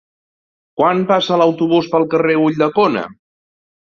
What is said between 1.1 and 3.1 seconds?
passa l'autobús pel carrer Ulldecona?